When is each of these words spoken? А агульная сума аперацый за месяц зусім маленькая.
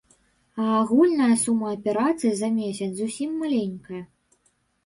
А 0.61 0.63
агульная 0.77 1.35
сума 1.43 1.67
аперацый 1.75 2.33
за 2.39 2.49
месяц 2.57 2.89
зусім 3.01 3.37
маленькая. 3.43 4.03